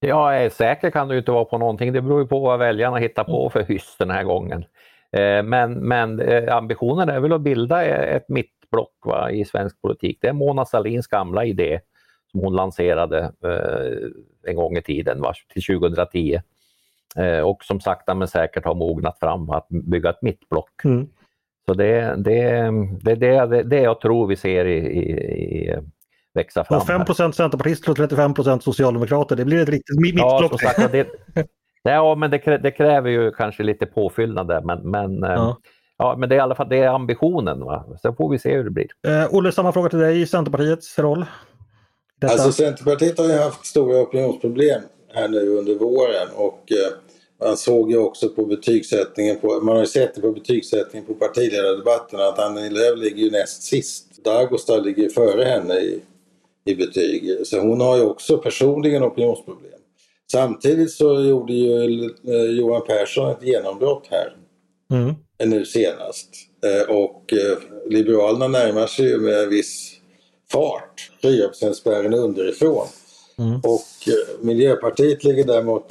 [0.00, 1.92] Ja, eh, säker kan du inte vara på någonting.
[1.92, 4.64] Det beror ju på vad väljarna hittar på för hyss den här gången.
[5.16, 9.44] Eh, men, men eh, ambitionen är väl att bilda eh, ett mitt block va, i
[9.44, 10.18] svensk politik.
[10.20, 11.80] Det är Mona Sahlins gamla idé
[12.30, 16.40] som hon lanserade eh, en gång i tiden, va, till 2010.
[17.16, 20.84] Eh, och som sakta men säkert har mognat fram att bygga ett mittblock.
[20.84, 21.08] Mm.
[21.66, 22.70] Så det, det,
[23.02, 25.78] det, det, det jag tror vi ser i, i, i
[26.34, 27.00] växa fram.
[27.00, 30.62] Och 5 centerpartister och 35% socialdemokrater, det blir ett riktigt mittblock.
[30.62, 31.08] Ja, det,
[31.82, 35.56] ja men det, det, kräver ju kanske lite påfyllnad där men, men ja.
[36.02, 37.64] Ja, men det är i alla fall det är ambitionen.
[37.64, 37.84] Va?
[38.02, 38.86] Sen får vi se hur det blir.
[39.06, 40.26] Eh, Olle, samma fråga till dig.
[40.26, 41.24] Centerpartiets roll?
[42.20, 42.32] Detta.
[42.32, 44.82] Alltså Centerpartiet har ju haft stora opinionsproblem
[45.14, 49.82] här nu under våren och eh, man såg ju också på betygssättningen, på, man har
[49.82, 54.24] ju sett det på betygssättningen på partiledardebatterna att Annie Lööf ligger ju näst sist.
[54.24, 56.00] Dagostar ligger före henne i,
[56.64, 57.46] i betyg.
[57.46, 59.72] Så hon har ju också personligen opinionsproblem.
[60.32, 64.36] Samtidigt så gjorde ju eh, Johan Persson ett genombrott här.
[64.90, 65.14] Mm
[65.46, 66.28] nu senast.
[66.64, 67.58] Eh, och eh,
[67.90, 69.92] Liberalerna närmar sig ju med en viss
[70.52, 72.86] fart 4 spärren underifrån.
[73.38, 73.60] Mm.
[73.60, 75.86] Och eh, Miljöpartiet ligger däremot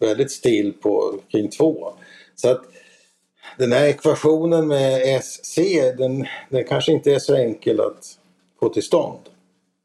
[0.00, 1.92] väldigt still på kring 2.
[2.34, 2.62] Så att
[3.58, 5.58] den här ekvationen med SC,
[5.98, 8.04] den, den kanske inte är så enkel att
[8.60, 9.18] få till stånd.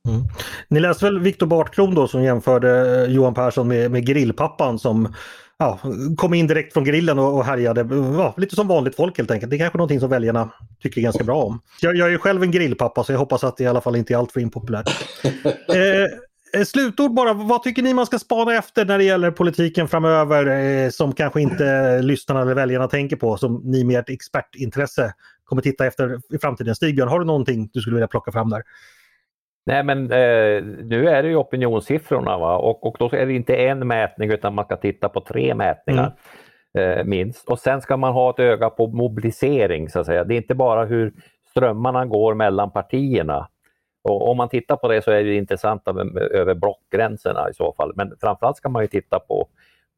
[0.08, 0.22] Mm.
[0.68, 5.14] Ni läste väl Viktor Bartkron då som jämförde Johan Persson med, med grillpappan som
[5.62, 5.80] ja,
[6.18, 7.88] kom in direkt från grillen och, och härjade.
[8.18, 9.50] Ja, lite som vanligt folk helt enkelt.
[9.50, 10.50] Det är kanske någonting som väljarna
[10.82, 11.62] tycker ganska bra om.
[11.82, 14.14] Jag, jag är själv en grillpappa så jag hoppas att det i alla fall inte
[14.14, 14.90] är alltför impopulärt.
[15.24, 19.88] eh, eh, slutord bara, vad tycker ni man ska spana efter när det gäller politiken
[19.88, 25.14] framöver eh, som kanske inte lyssnarna eller väljarna tänker på som ni med ert expertintresse
[25.46, 26.76] kommer titta efter i framtiden?
[26.76, 28.64] Stigbjörn, har du någonting du skulle vilja plocka fram där?
[29.66, 32.58] Nej men eh, nu är det ju opinionssiffrorna va?
[32.58, 36.16] Och, och då är det inte en mätning utan man ska titta på tre mätningar
[36.78, 37.00] mm.
[37.00, 37.50] eh, minst.
[37.50, 40.24] Och sen ska man ha ett öga på mobilisering så att säga.
[40.24, 41.14] Det är inte bara hur
[41.50, 43.48] strömmarna går mellan partierna.
[44.04, 45.88] Och om man tittar på det så är det intressant
[46.32, 47.94] över blockgränserna i så fall.
[47.96, 49.48] Men framförallt ska man ju titta på,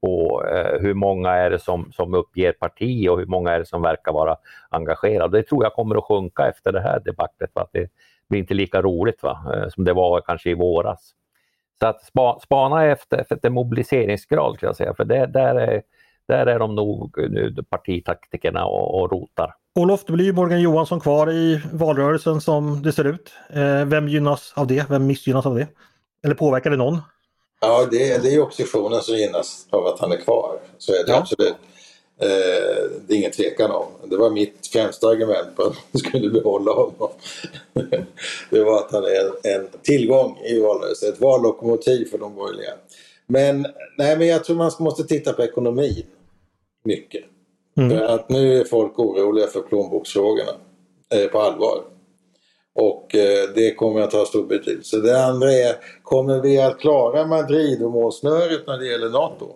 [0.01, 3.65] på eh, hur många är det som, som uppger parti och hur många är det
[3.65, 4.37] som verkar vara
[4.69, 5.37] engagerade.
[5.37, 7.53] Det tror jag kommer att sjunka efter det här debaclet.
[7.53, 7.87] För att det,
[8.29, 9.53] blir inte lika roligt va?
[9.53, 11.13] Eh, som det var kanske i våras.
[11.79, 15.81] Så att spa, spana efter, efter mobiliseringsgrad, ska jag säga, för det, där, är,
[16.27, 19.55] där är de nog nu partitaktikerna och, och rotar.
[19.75, 23.33] Olof, det blir ju Morgan Johansson kvar i valrörelsen som det ser ut.
[23.49, 24.89] Eh, vem gynnas av det?
[24.89, 25.67] Vem missgynnas av det?
[26.23, 27.01] Eller påverkar det någon?
[27.61, 30.59] Ja, det, det är oppositionen som gynnas av att han är kvar.
[30.77, 31.17] Så är det ja.
[31.17, 31.55] absolut.
[32.19, 33.85] Eh, det är ingen tvekan om.
[34.09, 37.09] Det var mitt främsta argument på att man skulle behålla honom.
[38.49, 42.73] det var att han är en tillgång i valrörelsen, ett vallokomotiv för de borgerliga.
[43.27, 46.05] Men, nej, men jag tror man måste titta på ekonomin
[46.83, 47.23] mycket.
[47.77, 47.89] Mm.
[47.89, 50.51] För att nu är folk oroliga för plånboksfrågorna
[51.13, 51.83] eh, på allvar.
[52.75, 54.97] Och eh, det kommer att ha stor betydelse.
[54.97, 59.55] Det andra är, kommer vi att klara Madrid och målsnöret när det gäller NATO?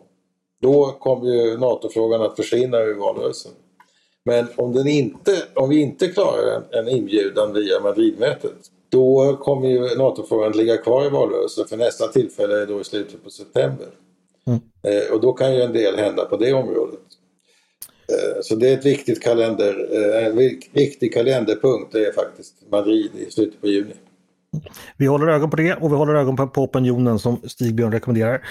[0.62, 3.52] Då kommer ju NATO-frågan att försvinna ur valrörelsen.
[4.26, 9.68] Men om, den inte, om vi inte klarar en, en inbjudan via Madridmötet då kommer
[9.68, 13.30] ju NATO-frågan att ligga kvar i valrörelsen för nästa tillfälle är då i slutet på
[13.30, 13.88] september.
[14.48, 14.60] Mm.
[14.84, 17.00] Eh, och då kan ju en del hända på det området.
[18.12, 20.38] Eh, så det är ett viktigt kalender, eh, en
[20.72, 23.94] viktig kalenderpunkt det är faktiskt Madrid i slutet på juni.
[24.98, 28.42] Vi håller ögon på det och vi håller ögon på, på opinionen som Stigbjörn rekommenderar.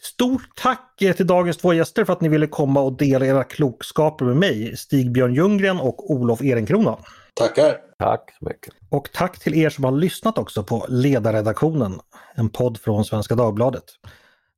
[0.00, 4.24] Stort tack till dagens två gäster för att ni ville komma och dela era klokskaper
[4.24, 6.98] med mig, Stigbjörn Ljunggren och Olof Ehrenkrona.
[7.34, 7.76] Tackar!
[7.98, 8.74] Tack så mycket!
[8.90, 12.00] Och tack till er som har lyssnat också på Ledarredaktionen,
[12.34, 13.84] en podd från Svenska Dagbladet.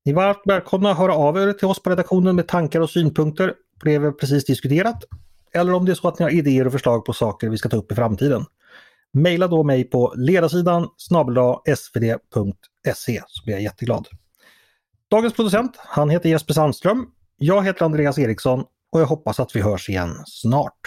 [0.04, 2.90] Ni är varmt välkomna att höra av er till oss på redaktionen med tankar och
[2.90, 3.48] synpunkter
[3.80, 5.04] på det vi precis diskuterat.
[5.52, 7.68] Eller om det är så att ni har idéer och förslag på saker vi ska
[7.68, 8.44] ta upp i framtiden.
[9.14, 10.88] Maila då mig på ledarsidan
[11.76, 14.08] svd.se så blir jag jätteglad.
[15.10, 17.06] Dagens producent, han heter Jesper Sandström.
[17.36, 20.80] Jag heter Andreas Eriksson och jag hoppas att vi hörs igen snart.